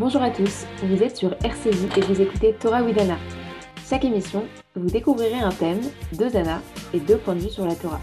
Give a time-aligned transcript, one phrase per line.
[0.00, 3.18] Bonjour à tous, vous êtes sur RCJ et vous écoutez Torah Widana.
[3.84, 5.82] Chaque émission, vous découvrirez un thème,
[6.16, 6.62] deux annas
[6.94, 8.00] et deux points de vue sur la Torah.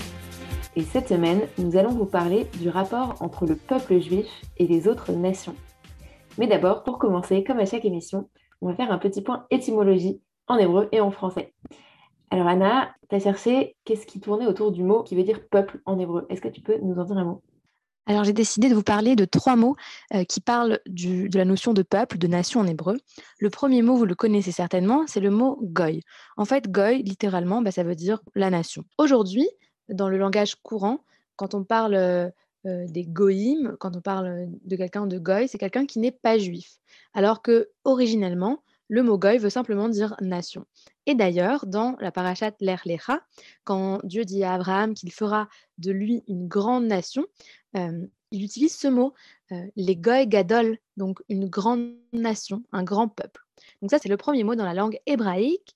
[0.76, 4.28] Et cette semaine, nous allons vous parler du rapport entre le peuple juif
[4.58, 5.56] et les autres nations.
[6.38, 8.30] Mais d'abord, pour commencer, comme à chaque émission,
[8.62, 11.56] on va faire un petit point étymologie en hébreu et en français.
[12.30, 15.82] Alors Anna, tu as cherché qu'est-ce qui tournait autour du mot qui veut dire peuple
[15.88, 16.28] en hébreu.
[16.30, 17.42] Est-ce que tu peux nous en dire un mot?
[18.08, 19.76] Alors j'ai décidé de vous parler de trois mots
[20.14, 22.98] euh, qui parlent de la notion de peuple, de nation en hébreu.
[23.40, 26.02] Le premier mot, vous le connaissez certainement, c'est le mot goy.
[26.38, 28.86] En fait, goy, littéralement, bah, ça veut dire la nation.
[28.98, 29.48] Aujourd'hui,
[29.90, 31.04] dans le langage courant,
[31.36, 32.30] quand on parle euh,
[32.66, 36.38] euh, des goïms, quand on parle de quelqu'un de goy, c'est quelqu'un qui n'est pas
[36.38, 36.78] juif.
[37.14, 40.66] Alors que originellement, le mot goy veut simplement dire nation.
[41.06, 43.22] Et d'ailleurs, dans la parashat L'Erlecha,
[43.64, 47.26] quand Dieu dit à Abraham qu'il fera de lui une grande nation,
[48.32, 49.14] il utilise ce mot,
[49.76, 53.42] les goy gadol, donc une grande nation, un grand peuple.
[53.82, 55.76] Donc ça, c'est le premier mot dans la langue hébraïque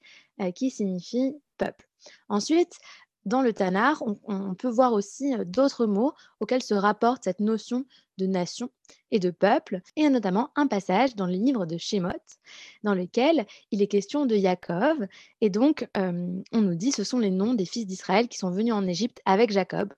[0.55, 1.87] qui signifie peuple.
[2.29, 2.77] Ensuite,
[3.25, 7.85] dans le Tanar, on, peut voir aussi d'autres mots auxquels se rapporte cette notion
[8.17, 8.71] de nation
[9.11, 9.81] et de peuple.
[9.95, 12.09] Et notamment un passage dans le livre de Shemot,
[12.83, 15.05] dans lequel il est question de Jacob.
[15.39, 18.73] Et donc, on nous dit ce sont les noms des fils d'Israël qui sont venus
[18.73, 19.93] en Égypte avec Jacob.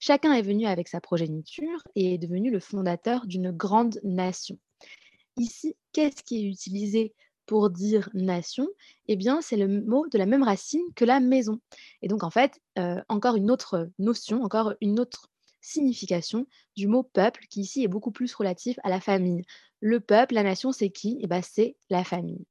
[0.00, 4.58] Chacun est venu avec sa progéniture et est devenu le fondateur d'une grande nation.
[5.36, 7.14] Ici, qu'est-ce qui est utilisé
[7.48, 8.68] pour dire nation,
[9.06, 11.60] eh bien, c'est le mot de la même racine que la maison.
[12.02, 15.30] Et donc, en fait, euh, encore une autre notion, encore une autre
[15.62, 19.44] signification du mot peuple, qui ici est beaucoup plus relatif à la famille.
[19.80, 21.18] Le peuple, la nation, c'est qui?
[21.22, 22.44] Eh ben, C'est la famille.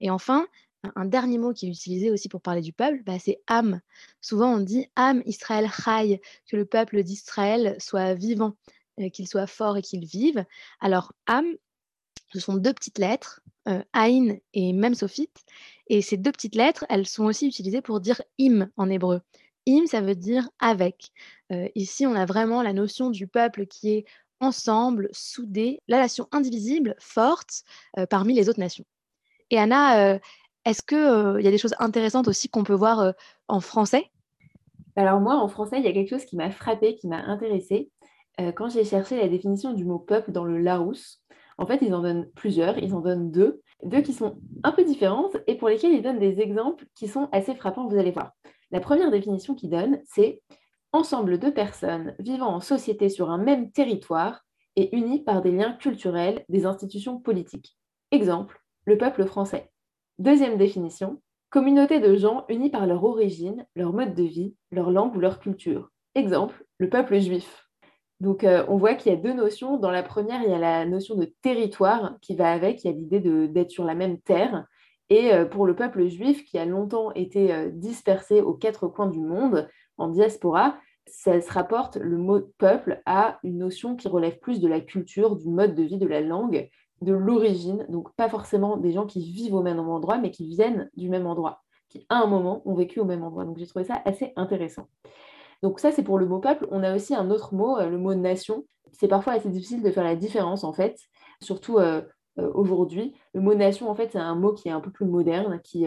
[0.00, 0.48] Et enfin,
[0.96, 3.80] un dernier mot qui est utilisé aussi pour parler du peuple, bah, c'est âme.
[4.20, 8.56] Souvent, on dit âme Israël Chai, que le peuple d'Israël soit vivant,
[9.00, 10.44] euh, qu'il soit fort et qu'il vive.
[10.80, 11.54] Alors, âme,
[12.32, 13.82] ce sont deux petites lettres, euh,
[14.54, 15.44] et même Sophite.
[15.88, 19.20] Et ces deux petites lettres, elles sont aussi utilisées pour dire im en hébreu.
[19.68, 21.10] Im, ça veut dire avec.
[21.52, 24.04] Euh, ici, on a vraiment la notion du peuple qui est
[24.40, 27.62] ensemble, soudé, la nation indivisible, forte
[27.98, 28.84] euh, parmi les autres nations.
[29.50, 30.18] Et Anna,
[30.64, 33.14] est-ce qu'il y a des choses intéressantes aussi qu'on peut voir
[33.48, 34.10] en français?
[34.96, 37.90] Alors moi, en français, il y a quelque chose qui m'a frappé, qui m'a intéressée.
[38.56, 41.22] quand j'ai cherché la définition du mot peuple dans le Larousse,
[41.58, 44.84] en fait, ils en donnent plusieurs, ils en donnent deux, deux qui sont un peu
[44.84, 48.32] différentes et pour lesquelles ils donnent des exemples qui sont assez frappants, vous allez voir.
[48.70, 50.42] La première définition qu'ils donnent, c'est
[50.92, 54.44] ensemble de personnes vivant en société sur un même territoire
[54.76, 57.76] et unies par des liens culturels, des institutions politiques.
[58.10, 59.70] Exemple, le peuple français.
[60.22, 65.16] Deuxième définition, communauté de gens unis par leur origine, leur mode de vie, leur langue
[65.16, 65.90] ou leur culture.
[66.14, 67.66] Exemple, le peuple juif.
[68.20, 69.78] Donc, euh, on voit qu'il y a deux notions.
[69.78, 72.84] Dans la première, il y a la notion de territoire qui va avec.
[72.84, 73.18] Il y a l'idée
[73.48, 74.64] d'être sur la même terre.
[75.10, 79.08] Et euh, pour le peuple juif, qui a longtemps été euh, dispersé aux quatre coins
[79.08, 79.68] du monde,
[79.98, 84.68] en diaspora, ça se rapporte le mot peuple à une notion qui relève plus de
[84.68, 86.70] la culture, du mode de vie, de la langue,
[87.02, 87.86] de l'origine.
[87.88, 91.26] Donc, pas forcément des gens qui vivent au même endroit, mais qui viennent du même
[91.26, 93.44] endroit, qui à un moment ont vécu au même endroit.
[93.44, 94.86] Donc, j'ai trouvé ça assez intéressant.
[95.62, 96.66] Donc ça, c'est pour le mot peuple.
[96.70, 98.66] On a aussi un autre mot, euh, le mot nation.
[98.92, 100.98] C'est parfois assez difficile de faire la différence, en fait,
[101.40, 102.02] surtout euh,
[102.38, 103.14] euh, aujourd'hui.
[103.32, 105.86] Le mot nation, en fait, c'est un mot qui est un peu plus moderne, qui,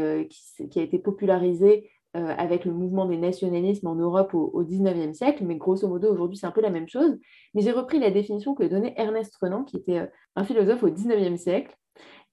[0.69, 5.43] qui, a été popularisé avec le mouvement des nationalismes en Europe au, au 19e siècle,
[5.45, 7.17] mais grosso modo, aujourd'hui, c'est un peu la même chose.
[7.53, 11.37] Mais j'ai repris la définition que donnait Ernest Renan, qui était un philosophe au 19e
[11.37, 11.75] siècle,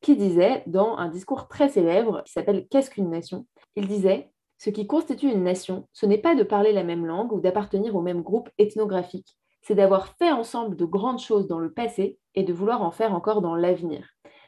[0.00, 3.46] qui disait, dans un discours très célèbre qui s'appelle Qu'est-ce qu'une nation?
[3.76, 7.32] Il disait ce qui constitue une nation, ce n'est pas de parler la même langue
[7.32, 11.72] ou d'appartenir au même groupe ethnographique, c'est d'avoir fait ensemble de grandes choses dans le
[11.72, 14.06] passé et de vouloir en faire encore dans l'avenir.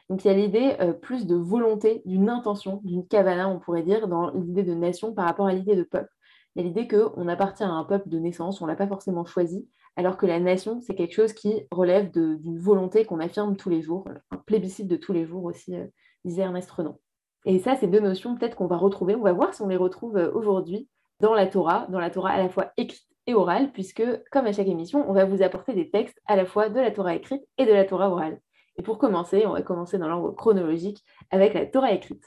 [0.09, 3.83] Donc il y a l'idée euh, plus de volonté, d'une intention, d'une cavana, on pourrait
[3.83, 6.09] dire, dans l'idée de nation par rapport à l'idée de peuple.
[6.55, 8.87] Il y a l'idée qu'on appartient à un peuple de naissance, on ne l'a pas
[8.87, 9.67] forcément choisi,
[9.97, 13.81] alors que la nation, c'est quelque chose qui relève d'une volonté qu'on affirme tous les
[13.81, 15.85] jours, un plébiscite de tous les jours aussi, euh,
[16.23, 16.97] disait Ernest Renan.
[17.45, 19.15] Et ça, c'est deux notions peut-être qu'on va retrouver.
[19.15, 22.31] On va voir si on les retrouve euh, aujourd'hui dans la Torah, dans la Torah
[22.31, 25.73] à la fois écrite et orale, puisque, comme à chaque émission, on va vous apporter
[25.73, 28.39] des textes à la fois de la Torah écrite et de la Torah orale.
[28.77, 32.23] Et pour commencer, on va commencer dans l'ordre chronologique avec la Torah écrite.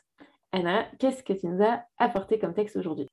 [0.52, 3.08] Anna, qu'est-ce que tu nous as apporté comme texte aujourd'hui?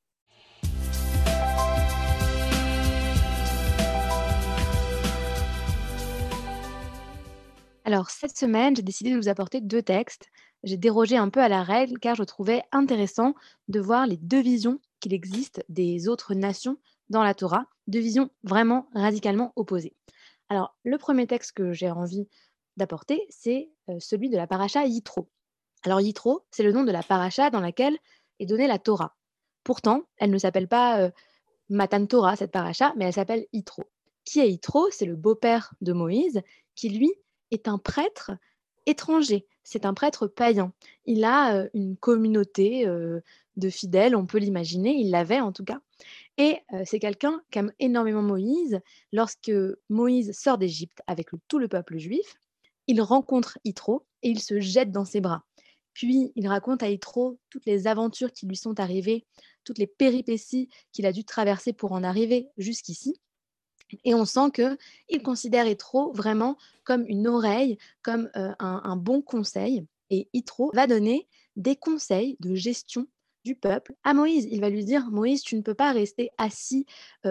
[7.84, 10.30] Alors, cette semaine, j'ai décidé de vous apporter deux textes
[10.66, 13.36] j'ai dérogé un peu à la règle car je trouvais intéressant
[13.68, 16.78] de voir les deux visions qu'il existe des autres nations
[17.10, 19.94] dans la Torah, deux visions vraiment radicalement opposées.
[20.50, 22.28] Alors, le premier texte que j'ai envie
[22.78, 25.30] d'apporter, c'est celui de la paracha Yitro.
[25.84, 27.98] Alors Yitro, c'est le nom de la paracha dans laquelle
[28.40, 29.16] est donnée la Torah.
[29.64, 31.12] Pourtant, elle ne s'appelle pas
[31.70, 33.84] Matan Torah, cette paracha, mais elle s'appelle Yitro.
[34.24, 34.90] Qui est Yitro?
[34.92, 36.42] C'est le beau-père de Moïse,
[36.76, 37.14] qui lui
[37.52, 38.32] est un prêtre
[38.86, 39.48] étranger.
[39.64, 40.74] C'est un prêtre païen.
[41.06, 45.80] Il a une communauté de fidèles, on peut l'imaginer, il l'avait en tout cas.
[46.38, 48.80] Et c'est quelqu'un qui aime énormément Moïse.
[49.12, 49.52] Lorsque
[49.90, 52.36] Moïse sort d'Égypte avec tout le peuple juif,
[52.88, 55.44] il rencontre Yitro et il se jette dans ses bras.
[55.94, 59.26] Puis il raconte à Yitro toutes les aventures qui lui sont arrivées,
[59.64, 63.20] toutes les péripéties qu'il a dû traverser pour en arriver jusqu'ici.
[64.04, 69.86] Et on sent qu'il considère Yitro vraiment comme une oreille, comme un, un, bon conseil.
[70.10, 73.08] Et Yitro va donner des conseils de gestion
[73.46, 74.48] du peuple à Moïse.
[74.52, 76.86] Il va lui dire, Moïse, tu ne peux pas rester assis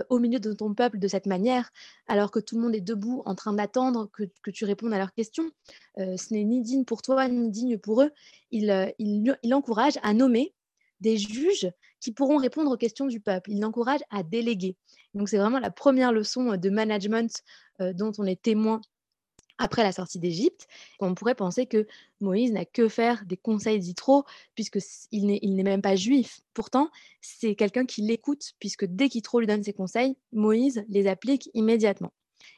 [0.09, 1.71] au milieu de ton peuple de cette manière,
[2.07, 5.13] alors que tout le monde est debout en train d'attendre que, tu répondes à leurs
[5.13, 5.51] questions.
[5.97, 8.11] ce n'est ni digne pour toi, ni digne pour eux.
[8.53, 10.55] Il, il, encourage à nommer
[11.01, 11.71] des juges
[12.01, 13.51] qui pourront répondre aux questions du peuple.
[13.51, 14.77] Il l'encourage à déléguer.
[15.15, 17.43] Donc c'est vraiment la première leçon de management
[17.81, 18.81] dont on est témoin
[19.59, 20.67] après la sortie d'Égypte.
[21.01, 21.87] On pourrait penser que
[22.21, 24.25] Moïse n'a que faire des conseils d'Yitro,
[24.55, 26.41] puisqu'il n'est même pas juif.
[26.55, 26.91] Pourtant,
[27.21, 32.13] c'est quelqu'un qui l'écoute, puisque dès qu'Yitro lui donne ses conseils, Moïse les applique immédiatement.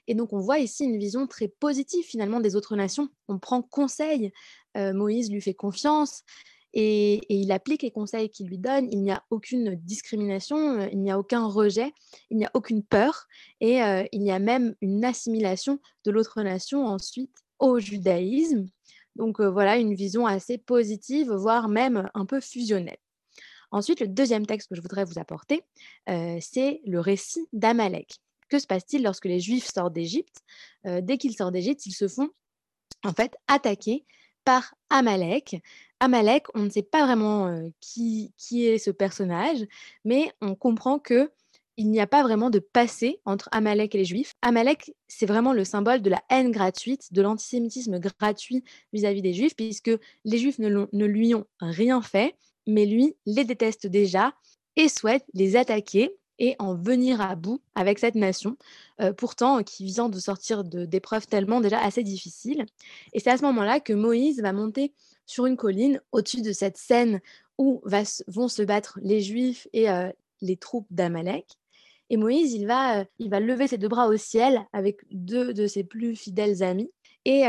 [0.08, 3.08] Et donc on voit ici une vision très positive finalement des autres nations.
[3.28, 4.32] On prend conseil,
[4.76, 6.24] euh, Moïse lui fait confiance,
[6.72, 8.88] et, il applique les conseils qu'il lui donne.
[8.92, 11.92] Il n'y a aucune discrimination, euh, il n'y a aucun rejet,
[12.30, 13.26] il n'y a aucune peur
[13.60, 18.66] et euh, il y a même une assimilation de l'autre nation ensuite au judaïsme.
[19.14, 22.98] Donc euh, voilà une vision assez positive, voire même un peu fusionnelle.
[23.70, 25.62] Ensuite, le deuxième texte que je voudrais vous apporter,
[26.06, 28.14] c'est le récit d'Amalek.
[28.48, 30.42] Que se passe-t-il lorsque les Juifs sortent d'Égypte?
[30.84, 32.30] Dès qu'ils sortent d'Égypte, ils se font
[33.04, 34.06] en fait attaquer
[34.46, 35.60] par Amalek.
[36.00, 39.66] Amalek, on ne sait pas vraiment qui, qui est ce personnage,
[40.04, 41.30] mais on comprend que
[41.76, 44.32] il n'y a pas vraiment de passé entre Amalek et les Juifs.
[44.40, 49.54] Amalek, c'est vraiment le symbole de la haine gratuite, de l'antisémitisme gratuit vis-à-vis des Juifs,
[49.54, 49.90] puisque
[50.24, 52.34] les Juifs ne, lui ont rien fait,
[52.66, 54.32] mais lui les déteste déjà
[54.76, 58.56] et souhaite les attaquer et en venir à bout avec cette nation,
[59.16, 62.66] pourtant qui vient de sortir d'épreuves tellement déjà assez difficiles.
[63.12, 64.92] Et c'est à ce moment-là que Moïse va monter
[65.26, 67.20] sur une colline au-dessus de cette scène
[67.58, 67.82] où
[68.26, 69.86] vont se battre les Juifs et
[70.40, 71.46] les troupes d'Amalek.
[72.10, 75.66] Et Moïse, il va, il va lever ses deux bras au ciel avec deux de
[75.66, 76.90] ses plus fidèles amis.
[77.24, 77.42] Et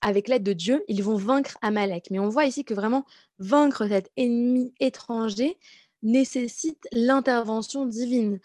[0.00, 2.10] avec l'aide de Dieu, ils vont vaincre Amalek.
[2.10, 3.04] Mais on voit ici que vraiment
[3.38, 5.58] vaincre cet ennemi étranger
[6.02, 8.40] nécessite l'intervention divine.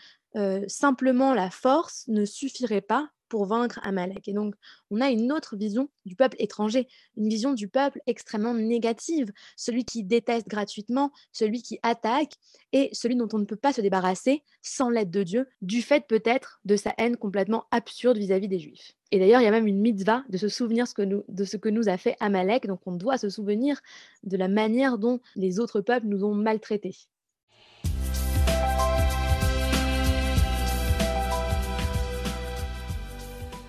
[0.68, 4.28] simplement la force ne suffirait pas pour vaincre Amalek.
[4.28, 4.56] Et donc,
[4.90, 9.86] on a une autre vision du peuple étranger, une vision du peuple extrêmement négative, celui
[9.86, 12.34] qui déteste gratuitement, celui qui attaque,
[12.74, 16.06] et celui dont on ne peut pas se débarrasser sans l'aide de Dieu, du fait
[16.08, 18.94] peut-être de sa haine complètement absurde vis-à-vis des Juifs.
[19.12, 21.88] Et d'ailleurs, il y a même une mitzvah de se souvenir de ce que nous
[21.88, 23.80] a fait Amalek, donc on doit se souvenir
[24.24, 26.96] de la manière dont les autres peuples nous ont maltraités.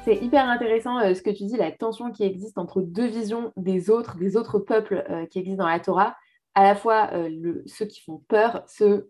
[0.08, 3.52] C'est hyper intéressant euh, ce que tu dis, la tension qui existe entre deux visions
[3.58, 6.16] des autres, des autres peuples euh, qui existent dans la Torah,
[6.54, 9.06] à la fois euh, ceux qui font peur, ceux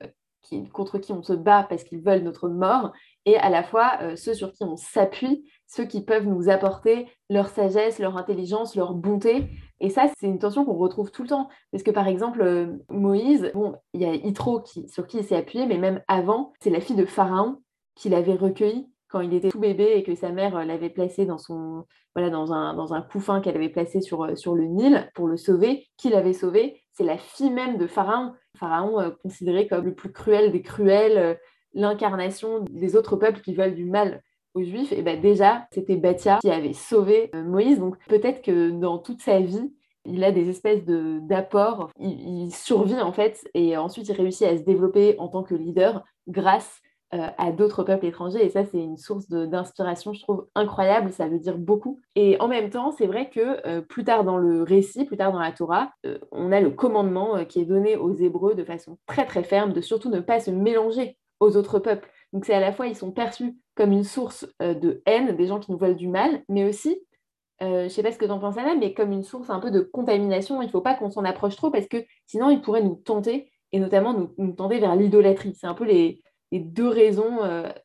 [0.72, 2.92] contre qui on se bat parce qu'ils veulent notre mort,
[3.26, 7.48] et à la fois ceux sur qui on s'appuie, ceux qui peuvent nous apporter leur
[7.48, 9.50] sagesse, leur intelligence, leur bonté.
[9.80, 11.50] Et ça, c'est une tension qu'on retrouve tout le temps.
[11.70, 13.52] Parce que par exemple, Moïse,
[13.92, 16.80] il y a Yitro qui, sur qui il s'est appuyé, mais même avant, c'est la
[16.80, 17.58] fille de Pharaon
[17.94, 21.24] qui l'avait recueilli quand il était tout bébé et que sa mère euh, l'avait placé
[21.24, 21.84] dans son
[22.14, 25.28] voilà dans un, dans un couffin qu'elle avait placé sur, euh, sur le Nil pour
[25.28, 28.32] le sauver, qui l'avait sauvé, c'est la fille même de Pharaon.
[28.56, 31.38] Pharaon euh, considéré comme le plus cruel des cruels,
[31.74, 34.22] l'incarnation des autres peuples qui veulent du mal
[34.54, 34.92] aux Juifs.
[34.92, 37.78] Et ben déjà, c'était Bathia qui avait sauvé Moïse.
[37.78, 39.72] Donc peut-être que dans toute sa vie,
[40.04, 44.56] il a des espèces d'apports, il, il, survit en fait, et ensuite il réussit à
[44.56, 46.80] se développer en tant que leader grâce
[47.14, 48.44] euh, à d'autres peuples étrangers.
[48.44, 51.10] Et ça, c'est une source d'inspiration, je trouve, incroyable.
[51.10, 52.00] Ça veut dire beaucoup.
[52.16, 55.32] Et en même temps, c'est vrai que euh, plus tard dans le récit, plus tard
[55.32, 58.98] dans la Torah, euh, on a le commandement qui est donné aux Hébreux de façon
[59.06, 62.10] très très ferme de surtout ne pas se mélanger aux autres peuples.
[62.34, 65.60] Donc c'est à la fois, ils sont perçus comme une source de haine, des gens
[65.60, 67.00] qui nous veulent du mal, mais aussi
[67.60, 69.70] je sais pas ce que tu en penses Anna, mais comme une source un peu
[69.70, 70.60] de contamination.
[70.60, 73.50] Il ne faut pas qu'on s'en approche trop parce que sinon, ils pourraient nous tenter
[73.72, 75.54] et notamment nous, nous tenter vers l'idolâtrie.
[75.54, 76.20] C'est un peu les,
[76.52, 77.38] les deux raisons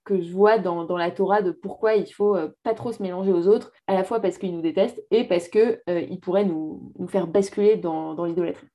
[0.03, 3.47] que je vois dans, la Torah de pourquoi il faut pas trop se mélanger aux
[3.47, 7.27] autres, à la fois parce qu'ils nous détestent et parce qu'ils pourraient nous, nous, faire
[7.27, 8.67] basculer dans, dans l'idolâtrie.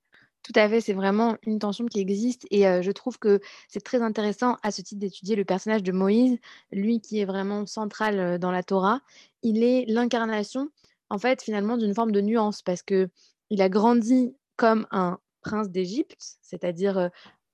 [0.43, 4.01] Tout à fait, c'est vraiment une tension qui existe et je trouve que c'est très
[4.01, 6.39] intéressant à ce titre d'étudier le personnage de Moïse,
[6.73, 9.01] lui qui est vraiment central dans la Torah.
[9.43, 10.69] Il est l'incarnation,
[11.11, 13.09] en fait, finalement, d'une forme de nuance parce que
[13.51, 17.11] il a grandi comme un prince d'Égypte, c'est-à-dire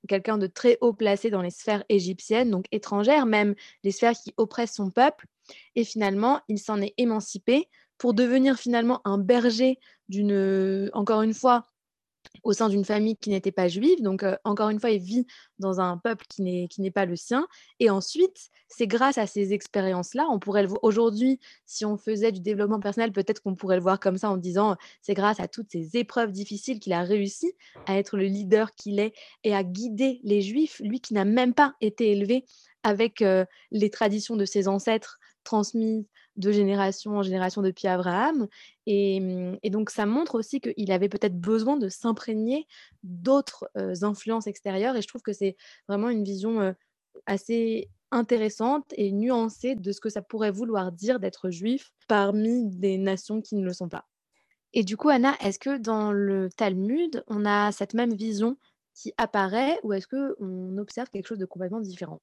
[0.08, 4.34] quelqu'un de très haut placé dans les sphères égyptiennes, donc étrangères, même les sphères qui
[4.37, 5.26] oppressent son peuple.
[5.76, 7.68] Et finalement, il s'en est émancipé
[7.99, 11.64] pour devenir finalement un berger d'une, encore une fois,
[12.43, 14.02] au sein d'une famille qui n'était pas juive.
[14.02, 15.26] Donc, encore une fois, il vit
[15.59, 16.43] dans un peuple qui
[16.78, 17.47] n'est pas le sien.
[17.81, 22.40] Et ensuite, c'est grâce à ces expériences-là, on pourrait voir aujourd'hui, si on faisait du
[22.40, 25.71] développement personnel, peut-être qu'on pourrait le voir comme ça en disant, c'est grâce à toutes
[25.71, 27.52] ces épreuves difficiles qu'il a réussi
[27.87, 29.14] à être le leader qu'il est
[29.45, 32.45] et à guider les juifs, lui qui n'a même pas été élevé
[32.83, 33.25] avec
[33.71, 38.49] les traditions de ses ancêtres transmises de génération en génération depuis Abraham.
[38.87, 42.67] Mmh, et, donc, ça montre aussi qu'il avait peut-être besoin de s'imprégner
[43.03, 43.69] d'autres
[44.03, 44.97] influences extérieures.
[44.97, 45.57] Et je trouve que c'est
[45.88, 46.75] vraiment une vision
[47.26, 52.97] assez intéressante et nuancée de ce que ça pourrait vouloir dire d'être juif parmi des
[52.99, 54.07] nations qui ne le sont pas.
[54.73, 58.57] Et du coup, Anna, est-ce que dans le Talmud, on a cette même vision
[58.95, 62.21] qui apparaît ou est-ce qu'on observe quelque chose de complètement différent?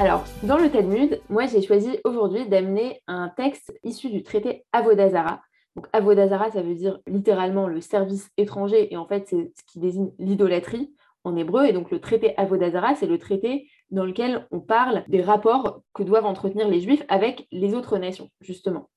[0.00, 5.42] Alors, dans le Talmud, moi j'ai choisi aujourd'hui d'amener un texte issu du traité Avodazara.
[5.76, 9.78] Donc, Avodazara, ça veut dire littéralement le service étranger, et en fait, c'est ce qui
[9.78, 10.90] désigne l'idolâtrie
[11.24, 11.66] en hébreu.
[11.66, 16.02] Et donc, le traité Avodazara, c'est le traité dans lequel on parle des rapports que
[16.02, 18.88] doivent entretenir les Juifs avec les autres nations, justement.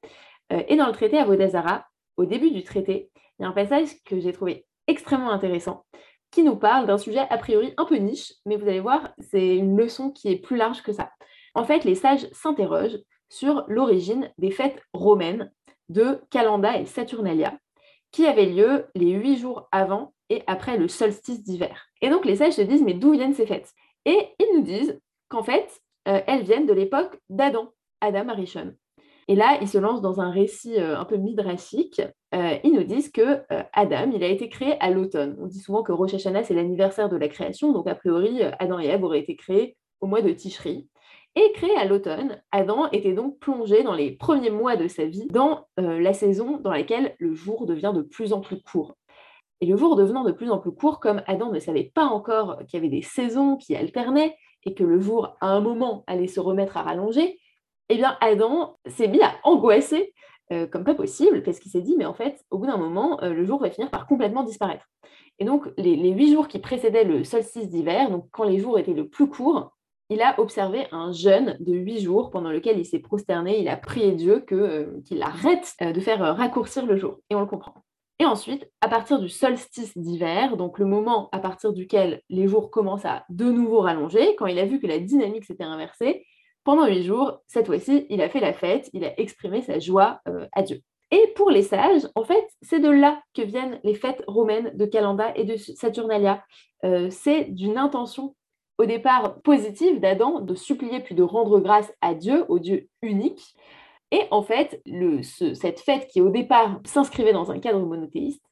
[0.54, 3.90] Euh, et dans le traité Avodazara, au début du traité, il y a un passage
[4.06, 5.84] que j'ai trouvé extrêmement intéressant
[6.34, 9.56] qui nous parle d'un sujet a priori un peu niche, mais vous allez voir, c'est
[9.56, 11.12] une leçon qui est plus large que ça.
[11.54, 12.98] En fait, les sages s'interrogent
[13.30, 15.52] sur l'origine des fêtes romaines
[15.90, 17.58] de Calenda et Saturnalia,
[18.12, 21.86] qui avaient lieu les huit jours avant et après le solstice d'hiver.
[22.02, 23.72] Et donc les sages se disent, mais d'où viennent ces fêtes?
[24.06, 25.00] Et ils nous disent
[25.30, 27.70] qu'en fait, euh, elles viennent de l'époque d'Adam,
[28.02, 28.74] Adam Arishon.
[29.28, 32.02] Et là, ils se lancent dans un récit euh, un peu midrashique.
[32.34, 35.38] Euh, ils nous disent que euh, Adam, il a été créé à l'automne.
[35.40, 37.72] On dit souvent que Rosh Hashanah, c'est l'anniversaire de la création.
[37.72, 40.90] Donc, a priori, Adam et Ève auraient été créés au mois de Tishri.
[41.36, 45.26] Et créé à l'automne, Adam était donc plongé dans les premiers mois de sa vie
[45.32, 48.96] dans la saison dans laquelle le jour devient de plus en plus court.
[49.60, 52.60] Et le jour devenant de plus en plus court, comme Adam ne savait pas encore
[52.68, 54.36] qu'il y avait des saisons qui alternaient
[54.66, 57.40] et que le jour, à un moment, allait se remettre à rallonger,
[57.90, 60.14] eh bien, Adam s'est mis à angoisser
[60.52, 63.22] euh, comme pas possible, parce qu'il s'est dit, mais en fait, au bout d'un moment,
[63.24, 64.86] euh, le jour va finir par complètement disparaître.
[65.40, 68.94] Et donc, les, huit jours qui précédaient le solstice d'hiver, donc quand les jours étaient
[68.94, 69.76] le plus courts,
[70.10, 73.78] il a observé un jeûne de huit jours pendant lequel il s'est prosterné, il a
[73.78, 77.20] prié Dieu euh, qu'il arrête de faire raccourcir le jour.
[77.30, 77.84] Et on le comprend.
[78.20, 82.70] Et ensuite, à partir du solstice d'hiver, donc le moment à partir duquel les jours
[82.70, 86.26] commencent à de nouveau rallonger, quand il a vu que la dynamique s'était inversée,
[86.64, 90.22] pendant huit jours, cette fois-ci, il a fait la fête, il a exprimé sa joie
[90.28, 90.82] euh, à Dieu.
[91.12, 94.86] Et pour les sages, en fait, c'est de là que viennent les fêtes romaines de
[94.86, 96.44] Calenda et de Saturnalia.
[96.84, 98.36] Euh, c'est d'une intention
[98.80, 103.54] au départ positive d'Adam de supplier puis de rendre grâce à Dieu, au Dieu unique.
[104.12, 104.82] Et en fait,
[105.54, 108.44] cette fête qui au départ s'inscrivait dans un cadre monothéiste,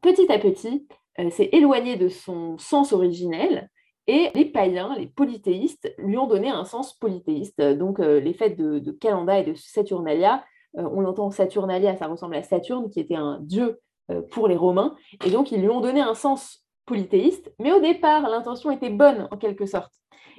[0.00, 0.86] petit à petit,
[1.18, 3.70] euh, s'est éloignée de son sens originel
[4.06, 7.60] et les païens, les polythéistes, lui ont donné un sens polythéiste.
[7.60, 8.98] Donc euh, les fêtes de, de
[9.32, 10.44] et de Saturnalia,
[10.76, 13.80] euh, on entend Saturnalia, ça ressemble à Saturne, qui était un dieu
[14.10, 14.94] euh, pour les Romains.
[15.24, 19.26] Et donc ils lui ont donné un sens polythéiste, mais au départ, l'intention était bonne
[19.30, 19.92] en quelque sorte.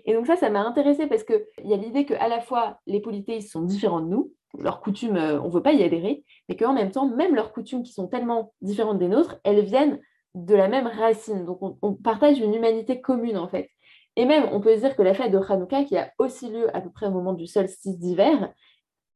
[0.06, 3.00] Et donc ça, ça m'a intéressé parce qu'il y a l'idée qu'à la fois les
[3.00, 6.72] polythéistes sont différents de nous, leurs coutumes, on ne veut pas y adhérer, mais qu'en
[6.72, 10.00] même temps, même leurs coutumes qui sont tellement différentes des nôtres, elles viennent
[10.36, 11.46] de la même racine.
[11.46, 13.70] Donc on, partage une humanité commune en fait.
[14.18, 16.82] Et même, on peut dire que la fête de Hanouka, qui a aussi lieu à
[16.82, 18.54] peu près au moment du solstice d'hiver,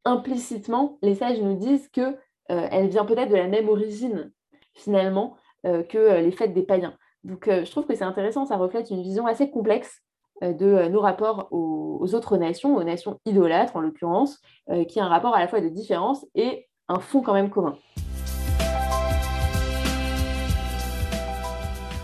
[0.06, 4.32] implicitement, les sages nous disent que euh, elle vient peut-être de la même origine
[4.74, 5.36] finalement
[5.66, 6.96] euh, que euh, les fêtes des païens.
[7.24, 10.02] Donc je trouve que c'est intéressant, ça reflète une vision assez complexe
[10.42, 14.40] de nos rapports aux, autres nations, aux nations idolâtres en l'occurrence,
[14.88, 17.78] qui a un rapport à la fois de différence et un fond quand même commun.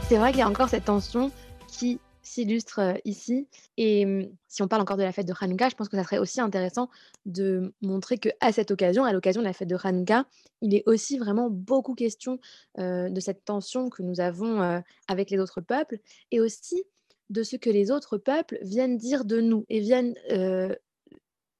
[0.08, 1.32] C'est vrai qu'il y a encore cette tension
[1.68, 3.48] qui, s'illustre ici.
[3.78, 6.04] Et mmh, si on parle encore de la fête de Hanouka, je pense que ça
[6.04, 6.90] serait aussi intéressant
[7.26, 10.26] de montrer qu'à cette occasion, à l'occasion de la fête de Hanouka,
[10.62, 12.40] il est aussi vraiment beaucoup question
[12.78, 16.00] de cette tension que nous avons avec les autres peuples
[16.32, 16.84] et aussi
[17.30, 20.16] de ce que les autres peuples viennent dire de nous et viennent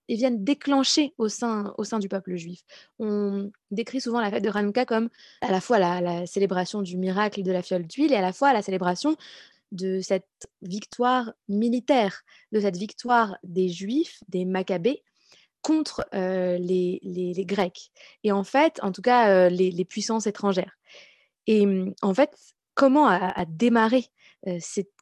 [0.08, 2.62] et viennent déclencher au sein, du peuple juif.
[3.00, 5.10] On décrit souvent la fête de Hanouka comme
[5.42, 8.54] à la fois la, célébration du miracle de la fiole d'huile et à la fois
[8.54, 9.16] la célébration
[9.72, 12.22] de cette victoire militaire,
[12.52, 15.04] de cette victoire des Juifs, des Maccabées,
[15.62, 17.92] contre euh, les, Grecs.
[18.24, 20.78] Et en fait, en tout cas, euh, les, puissances étrangères.
[21.48, 21.66] Et
[22.02, 22.32] en fait,
[22.76, 24.12] comment a démarré c'est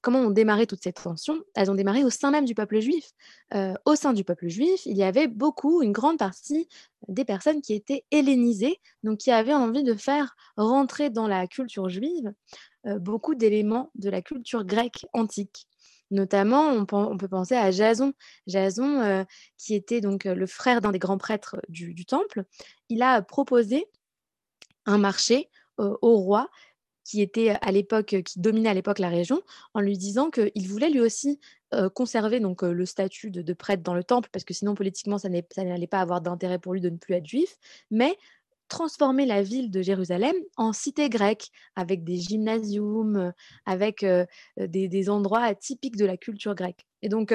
[0.01, 1.41] comment ont démarré toutes ces tensions?
[1.55, 3.11] Elles ont démarré au sein même du peuple juif.
[3.85, 6.67] au sein du peuple juif, il y avait beaucoup, une grande partie
[7.07, 11.89] des personnes qui étaient hellénisées, donc qui avaient envie de faire rentrer dans la culture
[11.89, 12.33] juive
[12.99, 15.67] beaucoup d'éléments de la culture grecque antique.
[16.11, 18.13] Notamment, on, peut penser à Jason.
[18.45, 19.25] Jason,
[19.57, 22.43] qui était donc le frère d'un des grands prêtres du, temple,
[22.89, 23.87] il a proposé
[24.85, 26.49] un marché au roi
[27.13, 29.43] qui était à l'époque, qui dominait à l'époque la région,
[29.75, 31.39] en lui disant qu'il voulait lui aussi
[31.93, 35.87] conserver donc le statut de, prêtre dans le temple, parce que sinon politiquement ça n'allait
[35.87, 37.55] pas avoir d'intérêt pour lui de ne plus être juif,
[37.91, 38.17] mais
[38.67, 43.31] transformer la ville de Jérusalem en cité grecque, avec des gymnasiums,
[43.67, 44.03] avec
[44.57, 46.83] des, des, endroits typiques de la culture grecque.
[47.03, 47.31] Et donc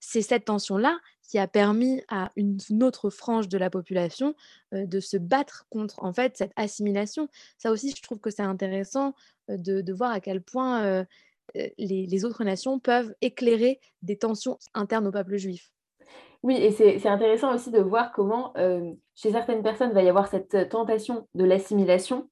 [0.00, 4.34] c'est cette tension-là qui a permis à une, autre frange de la population
[4.72, 7.28] de se battre contre en fait cette assimilation.
[7.58, 9.14] Ça aussi, je trouve que c'est intéressant
[9.48, 11.04] de, voir à quel point
[11.78, 15.72] les, autres nations peuvent éclairer des tensions internes au peuple juif.
[16.42, 18.52] Oui, et c'est intéressant aussi de voir comment
[19.16, 22.28] chez certaines personnes va y avoir cette tentation de l'assimilation,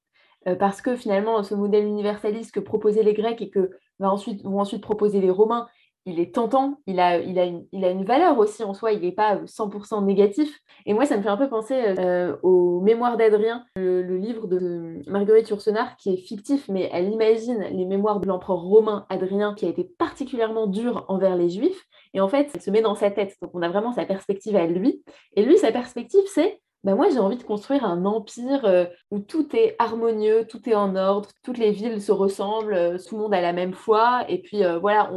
[0.58, 5.20] parce que finalement, ce modèle universaliste que proposaient les Grecs et que vont ensuite proposer
[5.20, 5.68] les Romains,
[6.06, 10.60] il est tentant, il a, une, valeur aussi en soi, il n'est pas 100% négatif.
[10.86, 15.00] Et moi, ça me fait un peu penser euh, aux Mémoires d'Adrien, le, livre de
[15.06, 19.66] Marguerite Yourcenar, qui est fictif, mais elle imagine les mémoires de l'empereur romain Adrien, qui
[19.66, 21.86] a été particulièrement dur envers les Juifs.
[22.12, 23.36] Et en fait, elle se met dans sa tête.
[23.40, 25.02] Donc, on a vraiment sa perspective à lui.
[25.36, 29.18] Et lui, sa perspective, c'est bah, moi j'ai envie de construire un empire euh, où
[29.18, 33.22] tout est harmonieux, tout est en ordre, toutes les villes se ressemblent, euh, tout le
[33.22, 35.10] monde a la même foi, et puis euh, voilà,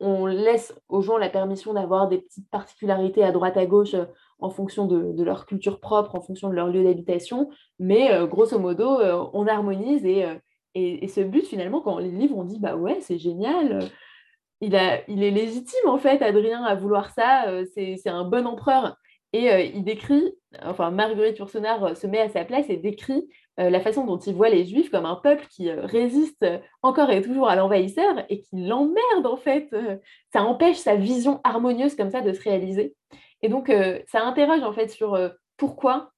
[0.00, 3.96] on, laisse aux gens la permission d'avoir des petites particularités à droite à gauche
[4.38, 8.98] en fonction de, leur culture propre, en fonction de leur lieu d'habitation, mais grosso modo,
[9.32, 10.26] on harmonise et,
[10.74, 13.88] et, ce but finalement, quand les livres ont dit bah ouais, c'est génial.
[14.60, 18.96] Il, il est légitime en fait, Adrien, à vouloir ça, c'est un bon empereur.
[19.34, 23.28] Et euh, il décrit, enfin Marguerite Yourcenar euh, se met à sa place et décrit
[23.58, 26.46] euh, la façon dont il voit les Juifs comme un peuple qui résiste
[26.82, 29.68] encore et toujours à l'envahisseur et qui l'emmerde en fait.
[30.32, 32.94] ça empêche sa vision harmonieuse comme ça de se réaliser.
[33.42, 33.72] Et donc
[34.06, 35.18] ça interroge en fait sur
[35.56, 36.12] pourquoi,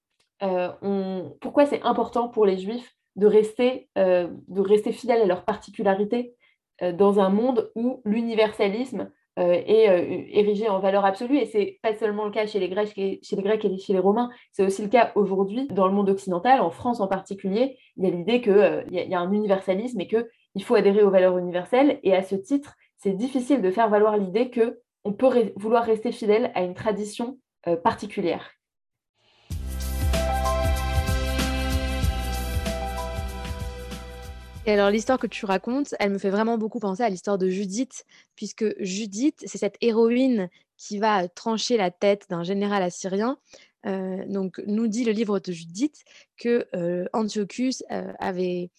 [1.41, 6.35] pourquoi c'est important pour les Juifs de rester, de rester fidèles à leurs particularités
[6.81, 9.11] dans un monde où l'universalisme
[9.43, 11.39] est euh, érigé en valeur absolue.
[11.39, 13.99] Et c'est pas seulement le cas chez les Grecs, chez les Grecs et chez les
[13.99, 17.79] Romains, c'est aussi le cas aujourd'hui dans le monde occidental, en France en particulier.
[17.97, 21.11] Il y a l'idée qu'il euh, y, a un universalisme et qu'il faut adhérer aux
[21.11, 22.01] valeurs universelles.
[22.03, 26.51] Et à ce titre, c'est difficile de faire valoir l'idée qu'on peut vouloir rester fidèle
[26.55, 27.39] à une tradition
[27.83, 28.56] particulière.
[34.69, 38.05] Alors, l'histoire que tu racontes, elle me fait vraiment beaucoup penser à l'histoire de Judith,
[38.35, 43.39] puisque Judith, c'est cette héroïne qui va trancher la tête d'un général assyrien.
[43.87, 46.05] Euh, donc, nous dit le livre de Judith
[46.37, 48.71] que euh, Antiochus euh, avait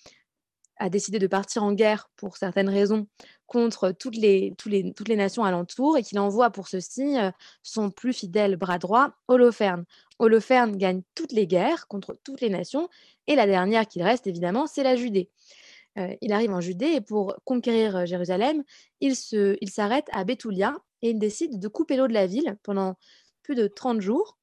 [0.79, 3.07] a décidé de partir en guerre pour certaines raisons
[3.47, 7.15] contre toutes les, les, toutes les nations alentours et qu'il envoie pour ceci
[7.63, 9.85] son plus fidèle bras droit, Holoferne.
[10.19, 12.89] Holoferne gagne toutes les guerres contre toutes les nations
[13.25, 15.31] et la dernière qu'il reste évidemment, c'est la Judée.
[15.97, 18.63] Euh, il arrive en Judée et pour conquérir euh, Jérusalem,
[19.01, 22.97] il, s'arrête à Bethulia et il décide de couper l'eau de la ville pendant
[23.41, 24.37] plus de 30 jours.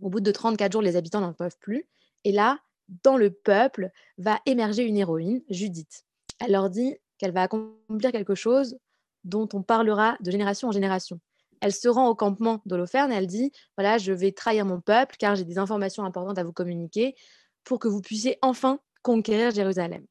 [0.00, 1.86] Au bout de 34 jours, les habitants n'en peuvent plus.
[2.24, 2.58] Et là,
[3.04, 6.04] dans le peuple, va émerger une héroïne, Judith.
[6.40, 8.76] Elle leur dit qu'elle va accomplir quelque chose
[9.24, 11.20] dont on parlera de génération en génération.
[11.60, 15.14] Elle se rend au campement d'Holoferne et elle dit Voilà, je vais trahir mon peuple
[15.16, 17.14] car j'ai des informations importantes à vous communiquer
[17.62, 20.04] pour que vous puissiez enfin conquérir Jérusalem.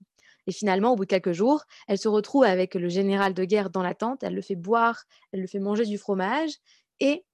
[0.48, 3.70] Et finalement, au bout de quelques jours, elle se retrouve avec le général de guerre
[3.70, 6.52] dans la tente, elle le fait boire, elle le fait manger du fromage,
[7.00, 7.26] et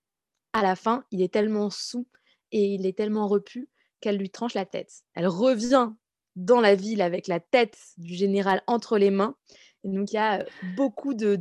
[0.54, 2.08] à la fin, il est tellement sous
[2.52, 3.70] et il est tellement repu
[4.02, 5.04] qu'elle lui tranche la tête.
[5.14, 5.92] Elle revient
[6.36, 9.36] dans la ville avec la tête du général entre les mains,
[9.84, 11.38] donc, il y a beaucoup de,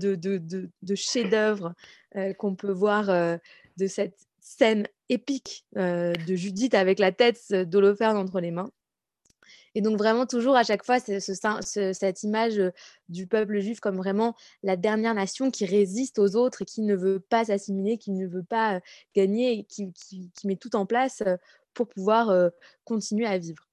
[0.94, 1.74] chefs-d'œuvre
[2.38, 8.50] qu'on peut voir de cette scène épique de Judith avec la tête d'Holoferne entre les
[8.50, 8.70] mains.
[9.76, 11.20] Et donc vraiment toujours à chaque fois ce,
[11.92, 12.62] cette image
[13.10, 16.96] du peuple juif comme vraiment la dernière nation qui résiste aux autres et qui ne
[16.96, 18.80] veut pas s'assimiler, qui ne veut pas
[19.14, 21.22] gagner, et qui, qui, met tout en place
[21.74, 22.50] pour pouvoir
[22.84, 23.65] continuer à vivre.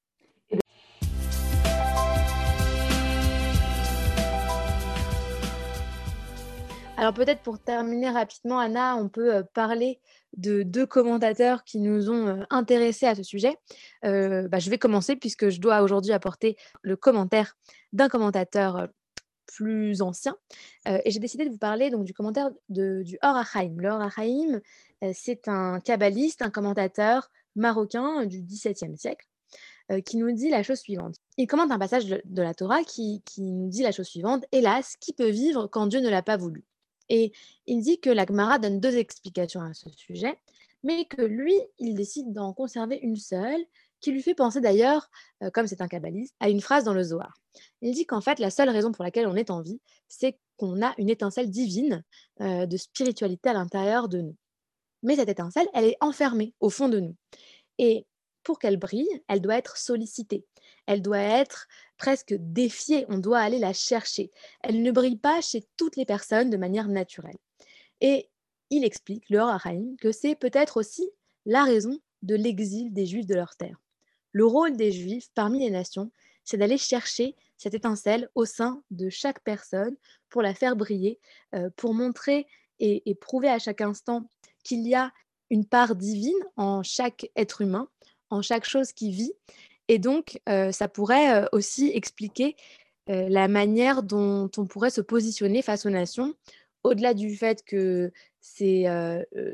[6.95, 9.99] Alors peut-être pour terminer rapidement, Anna, on peut parler
[10.37, 13.57] de deux commentateurs qui nous ont intéressés à ce sujet.
[14.03, 17.57] Bah, je vais commencer puisque je dois aujourd'hui apporter le commentaire
[17.93, 18.87] d'un commentateur
[19.47, 20.35] plus ancien.
[20.85, 23.75] et j'ai décidé de vous parler donc, du commentaire du Or Achaim.
[23.77, 24.09] Le Or
[25.13, 29.27] c'est un kabbaliste, un commentateur marocain du XVIIe siècle
[30.05, 31.15] qui nous dit la chose suivante.
[31.37, 34.45] Il commente un passage de, la Torah qui, qui, nous dit la chose suivante.
[34.51, 36.63] Hélas, qui peut vivre quand Dieu ne l'a pas voulu?
[37.09, 37.31] Et
[37.67, 40.37] il dit que la Gemara donne deux explications à ce sujet,
[40.83, 43.63] mais que lui, il décide d'en conserver une seule,
[44.03, 45.09] qui lui fait penser d'ailleurs,
[45.41, 47.33] euh, comme c'est un kabbaliste, à une phrase dans le Zohar.
[47.81, 50.85] Il dit qu'en fait, la seule raison pour laquelle on est en vie, c'est qu'on
[50.85, 52.03] a une étincelle divine
[52.41, 54.35] euh, de spiritualité à l'intérieur de nous.
[55.03, 57.15] Mais cette étincelle, elle est enfermée au fond de nous.
[57.77, 58.05] Et
[58.43, 60.45] pour qu'elle brille, elle doit être sollicitée.
[60.85, 63.05] Elle doit être presque défiée.
[63.09, 64.31] On doit aller la chercher.
[64.61, 67.37] Elle ne brille pas chez toutes les personnes de manière naturelle.
[68.01, 68.29] Et
[68.69, 71.09] il explique, le Haïm, que c'est peut-être aussi
[71.45, 73.79] la raison de l'exil des Juifs de leur terre.
[74.31, 76.11] Le rôle des Juifs parmi les nations,
[76.43, 79.95] c'est d'aller chercher cette étincelle au sein de chaque personne
[80.29, 81.19] pour la faire briller,
[81.55, 82.47] euh, pour montrer
[82.79, 84.27] et prouver à chaque instant
[84.65, 85.13] qu'il y a
[85.49, 87.87] une part divine en chaque être humain
[88.33, 89.33] en chaque chose qui vit.
[89.87, 92.55] Et donc, ça pourrait aussi expliquer
[93.07, 96.33] la manière dont on pourrait se positionner face aux nations,
[96.83, 98.85] au-delà du fait que c'est,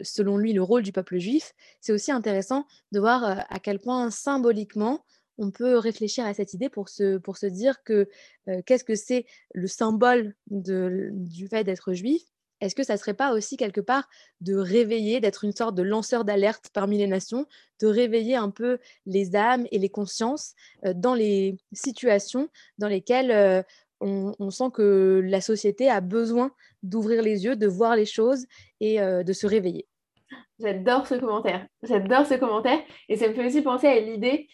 [0.04, 4.12] selon lui, le rôle du peuple juif, c'est aussi intéressant de voir à quel point
[4.12, 5.04] symboliquement,
[5.38, 8.08] on peut réfléchir à cette idée pour se, dire que
[8.66, 12.22] qu'est-ce que c'est le symbole du fait d'être juif
[12.62, 14.10] est-ce que ça ne serait pas aussi quelque part
[14.42, 17.46] de réveiller, d'être une sorte de lanceur d'alerte parmi les nations,
[17.82, 20.54] de réveiller un peu les âmes et les consciences
[20.96, 23.64] dans les situations dans lesquelles
[24.02, 26.52] on, sent que la société a besoin
[26.84, 28.46] d'ouvrir les yeux, de voir les choses
[28.80, 29.88] et de se réveiller?
[30.60, 31.66] J'adore ce commentaire.
[31.84, 32.80] J'adore ce commentaire.
[33.08, 34.48] Et ça me fait aussi penser à l'idée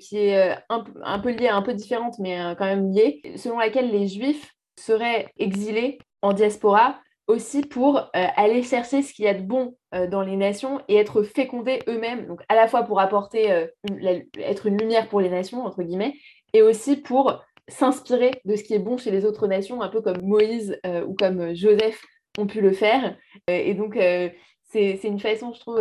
[0.00, 3.90] qui est un, un, peu liée, un peu différente, mais quand même liée, selon laquelle
[3.90, 9.34] les juifs seraient exilés en diaspora aussi pour euh, aller chercher ce qu'il y a
[9.34, 13.00] de bon euh, dans les nations et être fécondés eux-mêmes, donc à la fois pour
[13.00, 13.66] apporter, euh,
[14.38, 16.14] être une lumière pour les nations, entre guillemets,
[16.52, 20.00] et aussi pour s'inspirer de ce qui est bon chez les autres nations, un peu
[20.00, 22.00] comme Moïse ou comme Joseph
[22.38, 23.16] ont pu le faire.
[23.48, 23.98] et donc,
[24.62, 25.80] c'est une façon, je trouve,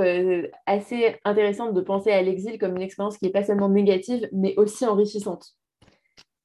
[0.66, 4.56] assez intéressante de penser à l'exil comme une expérience qui n'est pas seulement négative, mais
[4.58, 5.46] aussi enrichissante.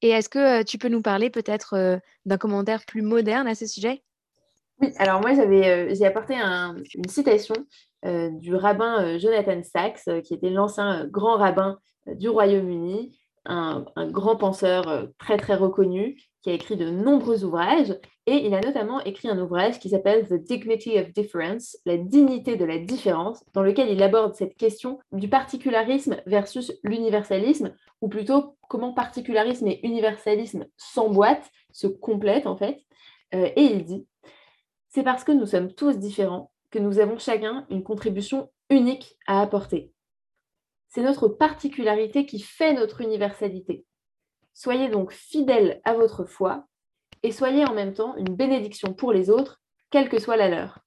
[0.02, 4.02] Et est-ce que tu peux nous parler peut-être d'un commentaire plus moderne à ce sujet?
[4.80, 7.54] Oui, alors moi euh, j'ai apporté une citation
[8.04, 14.36] euh, du rabbin euh, Jonathan Sachs, qui était l'ancien grand rabbin du Royaume-Uni, un, grand
[14.36, 17.94] penseur très très reconnu, qui a écrit de nombreux ouvrages,
[18.26, 22.56] et il a notamment écrit un ouvrage qui s'appelle The Dignity of Difference, la dignité
[22.56, 28.56] de la différence, dans lequel il aborde cette question du particularisme versus l'universalisme, ou plutôt
[28.68, 32.78] comment particularisme et universalisme s'emboîtent, se complètent en fait.
[33.32, 34.06] et il dit
[34.90, 39.40] c'est parce que nous sommes tous différents que nous avons chacun une contribution unique à
[39.40, 39.92] apporter.
[40.88, 43.84] C'est notre particularité qui fait notre universalité.
[44.52, 46.66] Soyez donc fidèles à votre foi
[47.22, 50.80] et soyez en même temps une bénédiction pour les autres, quelle que soit la leur.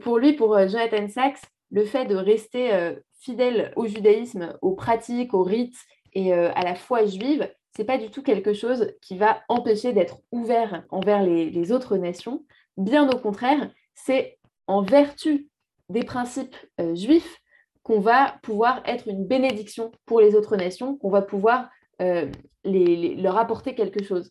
[0.00, 4.74] Pour lui, pour euh, Jonathan Sachs, le fait de rester euh, fidèle au judaïsme, aux
[4.74, 5.78] pratiques, aux rites
[6.12, 9.92] et euh, à la foi juive, c'est pas du tout quelque chose qui va empêcher
[9.92, 12.44] d'être ouvert envers les autres nations,
[12.80, 15.50] Bien au contraire, c'est en vertu
[15.90, 17.36] des principes euh, juifs
[17.82, 21.68] qu'on va pouvoir être une bénédiction pour les autres nations, qu'on va pouvoir
[22.00, 22.30] euh,
[22.64, 24.30] leur apporter quelque chose.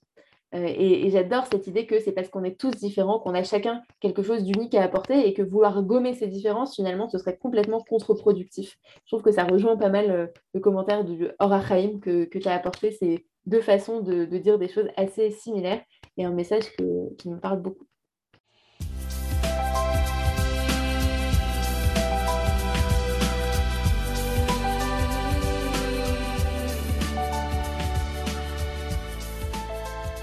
[0.56, 3.84] Euh, et, j'adore cette idée que c'est parce qu'on est tous différents, qu'on a chacun
[4.00, 7.82] quelque chose d'unique à apporter et que vouloir gommer ces différences, finalement, ce serait complètement
[7.88, 8.78] contre-productif.
[9.06, 12.56] Je trouve que ça rejoint pas mal le commentaire du Horachaim que, que tu as
[12.56, 15.84] apporté, ces deux façons de, dire des choses assez similaires
[16.18, 16.64] et un message
[17.20, 17.89] qui me parle beaucoup.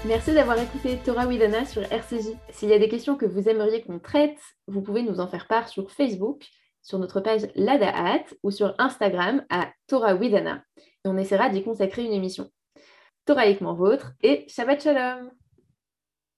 [0.05, 2.29] Merci d'avoir écouté Torah Widana sur RCJ.
[2.51, 5.47] S'il y a des questions que vous aimeriez qu'on traite, vous pouvez nous en faire
[5.47, 6.45] part sur Facebook,
[6.81, 10.63] sur notre page Ladaat ou sur Instagram à Torah Widana.
[10.77, 12.49] Et on essaiera d'y consacrer une émission.
[13.25, 15.31] Toraïquement vôtre et Shabbat Shalom